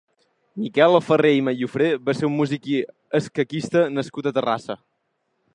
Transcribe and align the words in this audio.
Miquel 0.61 0.95
Farré 1.09 1.33
i 1.39 1.43
Mallofré 1.49 1.91
va 2.09 2.17
ser 2.21 2.27
un 2.29 2.35
músic 2.39 2.67
i 2.77 2.81
escaquista 3.23 3.87
nascut 3.99 4.31
a 4.33 4.37
Terrassa. 4.39 4.81